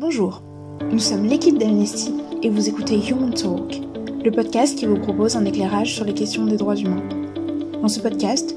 [0.00, 0.42] Bonjour,
[0.92, 2.14] nous sommes l'équipe d'Amnesty
[2.44, 3.80] et vous écoutez Human Talk,
[4.24, 7.02] le podcast qui vous propose un éclairage sur les questions des droits humains.
[7.82, 8.54] Dans ce podcast,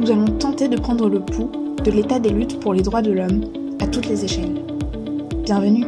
[0.00, 1.50] nous allons tenter de prendre le pouls
[1.84, 3.44] de l'état des luttes pour les droits de l'homme
[3.80, 4.64] à toutes les échelles.
[5.44, 5.84] Bienvenue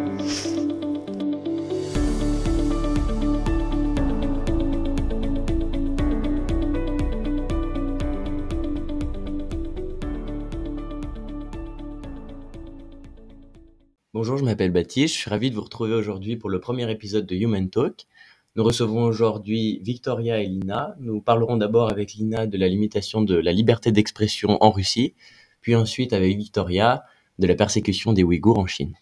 [14.20, 17.24] Bonjour, je m'appelle Baptiste, je suis ravi de vous retrouver aujourd'hui pour le premier épisode
[17.24, 18.06] de Human Talk.
[18.54, 20.94] Nous recevons aujourd'hui Victoria et Lina.
[21.00, 25.14] Nous parlerons d'abord avec Lina de la limitation de la liberté d'expression en Russie,
[25.62, 27.02] puis ensuite avec Victoria
[27.38, 28.92] de la persécution des Ouïghours en Chine.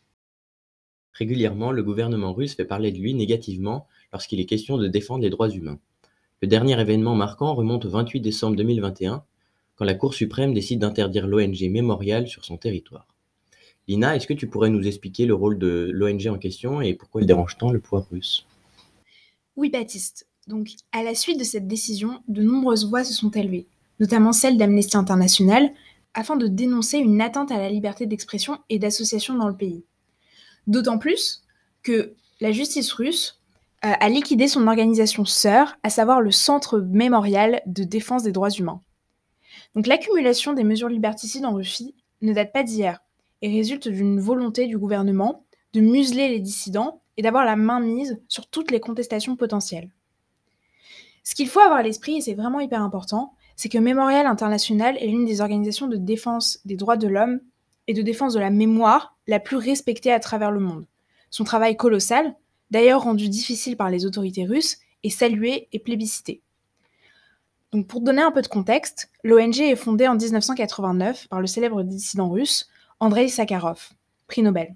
[1.15, 5.31] Régulièrement, le gouvernement russe fait parler de lui négativement lorsqu'il est question de défendre les
[5.31, 5.81] droits humains.
[6.43, 9.25] Le dernier événement marquant remonte au 28 décembre 2021,
[9.75, 13.08] quand la Cour suprême décide d'interdire l'ONG Mémorial sur son territoire.
[13.88, 17.23] Lina, est-ce que tu pourrais nous expliquer le rôle de l'ONG en question et pourquoi
[17.23, 18.47] il dérange tant le pouvoir russe?
[19.56, 20.28] Oui, Baptiste.
[20.47, 23.67] Donc, à la suite de cette décision, de nombreuses voix se sont élevées,
[23.98, 25.70] notamment celle d'Amnesty International,
[26.12, 29.84] afin de dénoncer une atteinte à la liberté d'expression et d'association dans le pays.
[30.67, 31.45] D'autant plus
[31.83, 33.41] que la justice russe
[33.86, 38.50] euh, a liquidé son organisation sœur, à savoir le Centre mémorial de défense des droits
[38.50, 38.83] humains.
[39.75, 43.00] Donc l'accumulation des mesures liberticides en Russie ne date pas d'hier
[43.42, 48.20] et résulte d'une volonté du gouvernement de museler les dissidents et d'avoir la main mise
[48.28, 49.91] sur toutes les contestations potentielles.
[51.25, 54.97] Ce qu'il faut avoir à l'esprit, et c'est vraiment hyper important, c'est que Mémorial International
[54.98, 57.41] est l'une des organisations de défense des droits de l'homme
[57.86, 60.86] et de défense de la mémoire la plus respectée à travers le monde.
[61.30, 62.34] Son travail colossal,
[62.70, 66.41] d'ailleurs rendu difficile par les autorités russes, est salué et plébiscité.
[67.73, 71.83] Donc pour donner un peu de contexte, l'ONG est fondée en 1989 par le célèbre
[71.83, 72.69] dissident russe
[73.01, 73.91] Andrei Sakharov,
[74.27, 74.75] prix Nobel.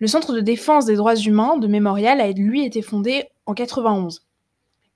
[0.00, 4.26] Le Centre de défense des droits humains de Mémorial a lui été fondé en 91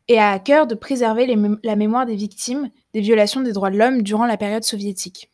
[0.08, 3.78] et a à cœur de préserver la mémoire des victimes des violations des droits de
[3.78, 5.30] l'homme durant la période soviétique.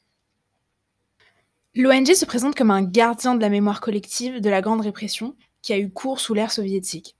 [1.75, 5.73] L'ONG se présente comme un gardien de la mémoire collective de la Grande Répression qui
[5.73, 7.17] a eu cours sous l'ère soviétique.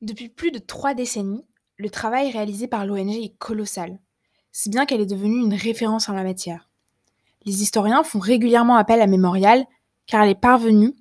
[0.00, 1.44] Depuis plus de trois décennies,
[1.76, 3.98] le travail réalisé par l'ONG est colossal,
[4.52, 6.68] si bien qu'elle est devenue une référence en la matière
[7.46, 9.64] les historiens font régulièrement appel à Mémorial
[10.06, 10.94] car elle est parvenue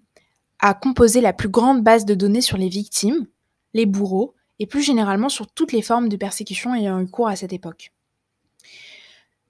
[0.60, 3.28] à composer la plus grande base de données sur les victimes,
[3.74, 7.36] les bourreaux et plus généralement sur toutes les formes de persécution ayant eu cours à
[7.36, 7.92] cette époque.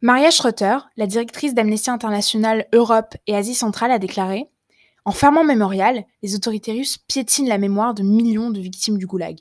[0.02, 4.50] Maria Schroeter, la directrice d'Amnesty International Europe et Asie centrale, a déclaré
[5.04, 9.38] En fermant Mémorial, les autorités russes piétinent la mémoire de millions de victimes du goulag.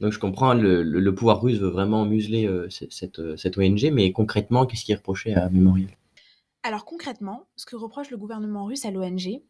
[0.00, 4.64] Donc je comprends, le, pouvoir russe veut vraiment museler euh, cette, euh, ONG, mais concrètement,
[4.64, 5.90] qu'est-ce qui est reproché à Memorial?
[6.62, 9.40] Alors concrètement, ce que reproche le gouvernement russe à l'ONG,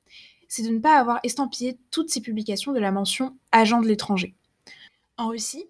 [0.49, 4.35] c'est de ne pas avoir estampillé toutes ses publications de la mention agent de l'étranger.
[5.19, 5.67] En Russie,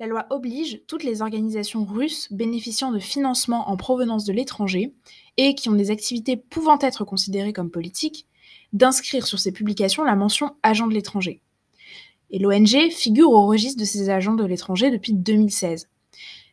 [0.00, 4.94] la loi oblige toutes les organisations russes bénéficiant de financement en provenance de l'étranger
[5.36, 8.26] et qui ont des activités pouvant être considérées comme politiques
[8.72, 11.41] d'inscrire sur ces publications la mention agent de l'étranger
[12.32, 15.88] et l'ONG figure au registre de ces agents de l'étranger depuis 2016.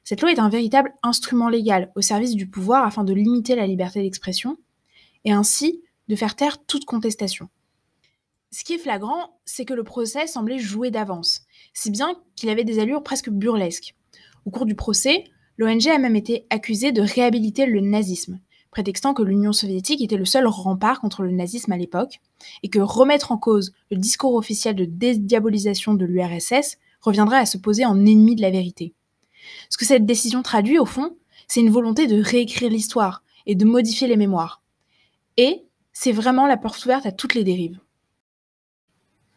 [0.03, 3.66] Cette loi est un véritable instrument légal au service du pouvoir afin de limiter la
[3.66, 4.57] liberté d'expression
[5.23, 7.50] et ainsi de faire taire toute contestation.
[8.51, 11.41] Ce qui est flagrant, c'est que le procès semblait joué d'avance,
[11.73, 13.96] si bien qu'il avait des allures presque burlesques.
[14.46, 15.25] Au cours du procès,
[15.57, 18.40] l'ONG a même été accusée de réhabiliter le nazisme,
[18.72, 22.22] prétextant que l'Union soviétique était le seul rempart contre le nazisme à l'époque,
[22.63, 27.58] et que remettre en cause le discours officiel de dédiabolisation de l'URSS reviendrait à se
[27.58, 28.94] poser en ennemi de la vérité.
[29.69, 31.16] Ce que cette décision traduit, au fond,
[31.47, 34.62] c'est une volonté de réécrire l'histoire et de modifier les mémoires.
[35.38, 35.63] Et
[35.94, 37.79] c'est vraiment la porte ouverte à toutes les dérives.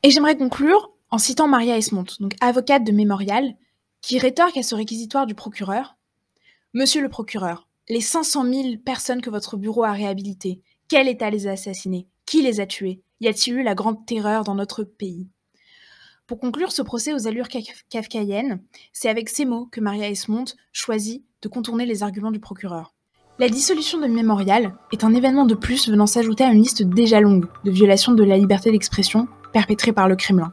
[0.02, 3.54] Et j'aimerais conclure en citant Maria Esmont, donc avocate de Mémorial,
[4.00, 5.96] qui rétorque à ce réquisitoire du procureur
[6.74, 11.46] Monsieur le procureur, les 500 000 personnes que votre bureau a réhabilitées, quel État les
[11.46, 15.28] a assassinées Qui les a tuées Y a-t-il eu la grande terreur dans notre pays?
[16.26, 17.48] Pour conclure ce procès aux allures
[17.90, 18.62] kafkaïennes,
[18.92, 22.94] c'est avec ces mots que Maria Esmont choisit de contourner les arguments du procureur.
[23.38, 27.20] La dissolution de Mémorial est un événement de plus venant s'ajouter à une liste déjà
[27.20, 30.52] longue de violations de la liberté d'expression perpétrées par le Kremlin.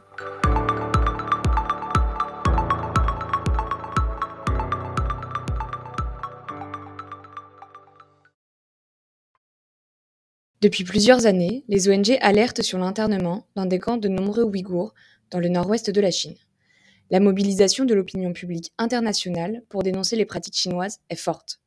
[10.62, 14.92] Depuis plusieurs années, les ONG alertent sur l'internement dans des camps de nombreux Ouïghours
[15.30, 16.36] dans le nord-ouest de la Chine.
[17.10, 21.60] La mobilisation de l'opinion publique internationale pour dénoncer les pratiques chinoises est forte.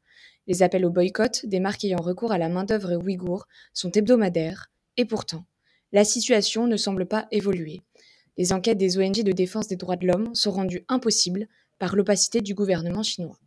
[0.46, 5.06] Les appels au boycott des marques ayant recours à la main-d'œuvre ouïghour sont hebdomadaires, et
[5.06, 5.44] pourtant,
[5.92, 7.82] la situation ne semble pas évoluer.
[8.38, 11.48] Les enquêtes des ONG de défense des droits de l'homme sont rendues impossibles
[11.80, 13.40] par l'opacité du gouvernement chinois.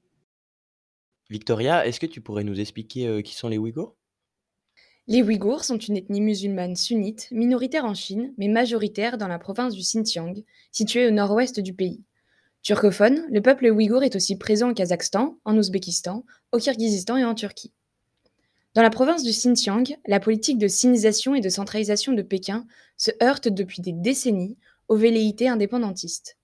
[1.31, 3.96] Victoria, est-ce que tu pourrais nous expliquer euh, qui sont les Ouïghours?
[5.08, 9.73] Les Ouïghours sont une ethnie musulmane sunnite, minoritaire en Chine, mais majoritaire dans la province
[9.73, 10.43] du Xinjiang,
[10.73, 12.03] située au nord-ouest du pays.
[12.62, 17.37] Turcophone, le peuple ouïghour est aussi présent au Kazakhstan, en Ouzbékistan, au Kirghizistan et en
[17.37, 17.73] Turquie.
[18.75, 22.67] Dans la province du Xinjiang, la politique de sinisation et de centralisation de Pékin
[22.97, 26.37] se heurte depuis des décennies aux velléités indépendantistes.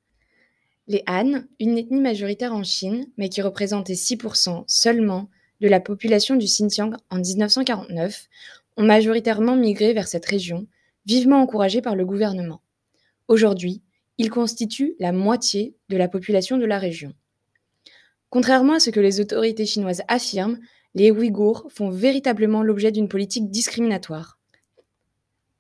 [0.87, 5.29] Les Han, une ethnie majoritaire en Chine, mais qui représentait 6% seulement
[5.63, 8.29] de la population du Xinjiang en 1949,
[8.77, 10.67] ont majoritairement migré vers cette région,
[11.07, 12.61] vivement encouragés par le gouvernement.
[13.29, 13.81] Aujourd'hui,
[14.19, 17.15] ils constituent la moitié de la population de la région.
[18.29, 20.59] Contrairement à ce que les autorités chinoises affirment,
[20.95, 24.39] les Ouïghours font véritablement l'objet d'une politique discriminatoire.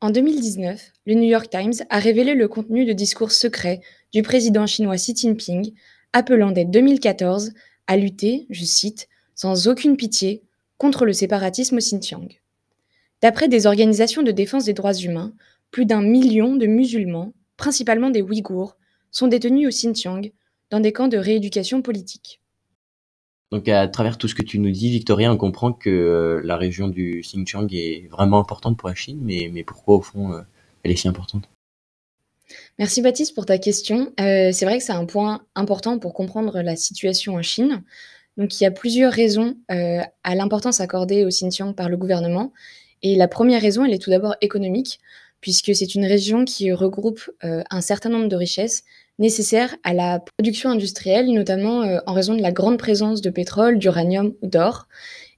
[0.01, 3.81] En 2019, le New York Times a révélé le contenu de discours secrets
[4.13, 5.73] du président chinois Xi Jinping,
[6.13, 7.53] appelant dès 2014
[7.87, 10.43] à lutter, je cite, sans aucune pitié
[10.79, 12.29] contre le séparatisme au Xinjiang.
[13.21, 15.33] D'après des organisations de défense des droits humains,
[15.71, 18.77] plus d'un million de musulmans, principalement des Ouïghours,
[19.11, 20.33] sont détenus au Xinjiang
[20.71, 22.41] dans des camps de rééducation politique.
[23.53, 26.57] Donc à travers tout ce que tu nous dis, Victoria, on comprend que euh, la
[26.57, 30.41] région du Xinjiang est vraiment importante pour la Chine, mais, mais pourquoi au fond euh,
[30.83, 31.49] elle est si importante?
[32.79, 34.13] Merci Baptiste pour ta question.
[34.21, 37.83] Euh, c'est vrai que c'est un point important pour comprendre la situation en Chine.
[38.37, 42.53] Donc il y a plusieurs raisons à l'importance accordée au Xinjiang par le gouvernement.
[43.03, 45.01] Et la première raison, elle est tout d'abord économique,
[45.41, 48.85] puisque c'est une région qui regroupe un certain nombre de richesses
[49.19, 53.79] nécessaires à la production industrielle, notamment euh, en raison de la grande présence de pétrole,
[53.79, 54.89] d'uranium ou d'or.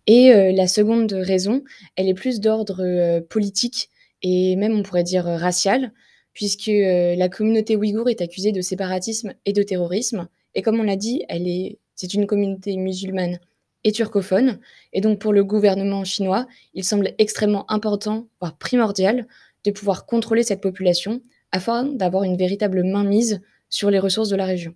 [0.07, 1.63] Et euh, la seconde raison,
[1.97, 3.91] elle est plus d'ordre euh, politique
[4.23, 5.93] et même on pourrait dire racial,
[6.33, 10.29] puisque la communauté ouïghour est accusée de séparatisme et de terrorisme.
[10.55, 13.39] Et comme on l'a dit, elle est, c'est une communauté musulmane
[13.85, 14.59] et turcophone.
[14.93, 19.27] Et donc pour le gouvernement chinois, il semble extrêmement important, voire primordial,
[19.65, 21.21] de pouvoir contrôler cette population
[21.53, 24.75] afin d'avoir une véritable mainmise sur les ressources de la région.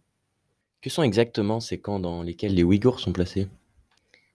[0.81, 3.49] Que sont exactement ces camps dans lesquels les Ouïghours sont placés?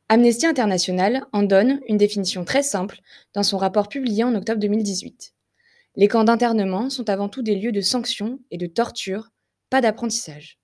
[0.10, 3.00] Amnesty International en donne une définition très simple
[3.34, 5.34] dans son rapport publié en octobre 2018.
[5.96, 9.30] Les camps d'internement sont avant tout des lieux de sanctions et de torture,
[9.70, 10.60] pas d'apprentissage.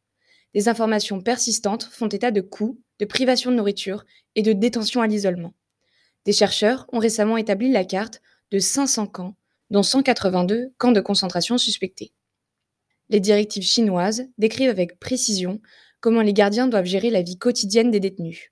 [0.54, 4.06] Des informations persistantes font état de coups, de privation de nourriture
[4.36, 5.54] et de détention à l'isolement.
[6.26, 9.36] Des chercheurs ont récemment établi la carte de 500 camps,
[9.70, 12.14] dont 182 camps de concentration suspectés.
[13.10, 15.62] Les directives chinoises décrivent avec précision
[16.00, 18.52] comment les gardiens doivent gérer la vie quotidienne des détenus.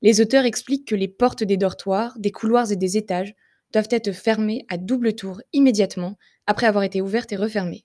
[0.00, 3.34] Les auteurs expliquent que les portes des dortoirs, des couloirs et des étages
[3.72, 7.84] doivent être fermées à double tour immédiatement après avoir été ouvertes et refermées.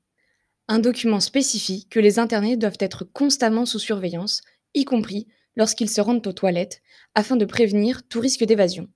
[0.69, 4.41] Un document spécifie que les internés doivent être constamment sous surveillance,
[4.73, 6.81] y compris lorsqu'ils se rendent aux toilettes,
[7.15, 8.89] afin de prévenir tout risque d'évasion.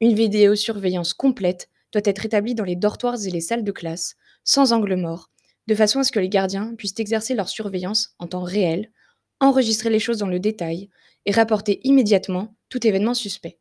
[0.00, 4.72] Une vidéosurveillance complète doit être établie dans les dortoirs et les salles de classe, sans
[4.72, 5.30] angle mort,
[5.66, 8.92] de façon à ce que les gardiens puissent exercer leur surveillance en temps réel,
[9.40, 10.90] enregistrer les choses dans le détail
[11.26, 13.58] et rapporter immédiatement tout événement suspect.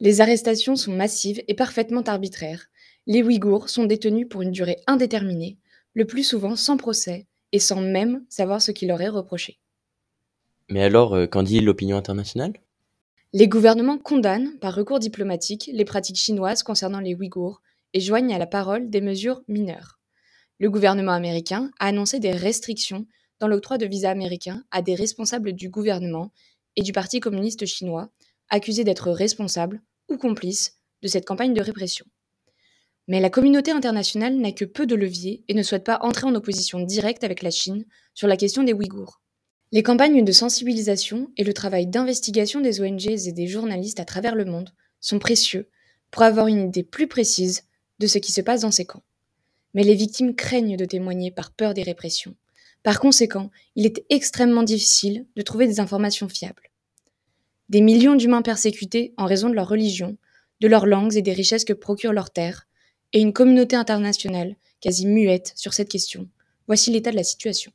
[0.00, 2.66] Les arrestations sont massives et parfaitement arbitraires.
[3.06, 5.58] Les Ouïghours sont détenus pour une durée indéterminée,
[5.98, 9.58] le plus souvent sans procès et sans même savoir ce qui leur est reproché.
[10.70, 12.54] Mais alors, euh, qu'en dit l'opinion internationale?
[13.32, 17.60] Les gouvernements condamnent, par recours diplomatique, les pratiques chinoises concernant les Ouïghours
[17.92, 19.98] et joignent à la parole des mesures mineures
[20.58, 23.06] le gouvernement américain a annoncé des restrictions
[23.40, 26.32] dans l'octroi de visas américains à des responsables du gouvernement
[26.76, 28.10] et du Parti communiste chinois,
[28.48, 32.06] accusés d'être responsables ou complices de cette campagne de répression.
[33.08, 36.34] Mais la communauté internationale n'a que peu de leviers et ne souhaite pas entrer en
[36.34, 37.84] opposition directe avec la Chine
[38.14, 39.20] sur la question des Ouïghours.
[39.72, 44.34] Les campagnes de sensibilisation et le travail d'investigation des ONG et des journalistes à travers
[44.34, 45.68] le monde sont précieux
[46.10, 47.64] pour avoir une idée plus précise
[47.98, 49.02] de ce qui se passe dans ces camps
[49.74, 52.34] mais les victimes craignent de témoigner par peur des répressions.
[52.82, 56.70] Par conséquent, il est extrêmement difficile de trouver des informations fiables.
[57.68, 60.16] Des millions d'humains persécutés en raison de leur religion,
[60.60, 62.66] de leurs langues et des richesses que procurent leurs terres,
[63.12, 66.28] et une communauté internationale quasi muette sur cette question.
[66.66, 67.72] Voici l'état de la situation.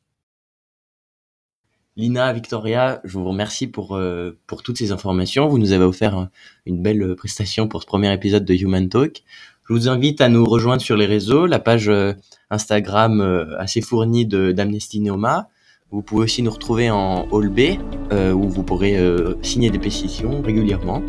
[1.96, 5.46] Lina, Victoria, je vous remercie pour, euh, toutes ces informations.
[5.46, 6.28] Vous nous avez offert
[6.66, 9.22] une belle prestation pour ce premier épisode de Human Talk.
[9.66, 12.12] Je vous invite à nous rejoindre sur les réseaux, la page euh,
[12.50, 15.48] Instagram euh, assez fournie d'Amnesty Neoma.
[15.90, 17.78] Vous pouvez aussi nous retrouver en Hall B,
[18.12, 18.98] euh, où vous pourrez
[19.42, 21.02] signer des pétitions régulièrement.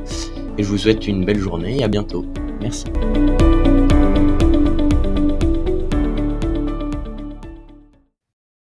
[0.58, 2.26] Et je vous souhaite une belle journée et à bientôt.
[2.62, 2.86] Merci.